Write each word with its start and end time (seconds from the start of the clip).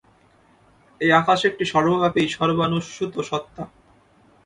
এই 1.01 1.11
আকাশ 1.11 1.39
একটি 1.49 1.63
সর্বব্যাপী 1.73 2.23
সর্বানুস্যূত 2.29 3.13
সত্তা। 3.29 3.63